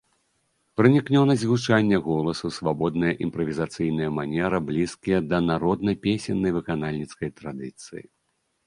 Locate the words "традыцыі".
7.43-8.03